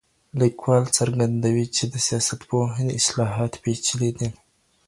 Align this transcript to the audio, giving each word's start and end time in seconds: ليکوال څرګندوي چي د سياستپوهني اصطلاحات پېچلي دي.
ليکوال 0.39 0.83
څرګندوي 0.97 1.65
چي 1.75 1.83
د 1.93 1.95
سياستپوهني 2.07 2.91
اصطلاحات 2.99 3.53
پېچلي 3.63 4.09
دي. 4.17 4.29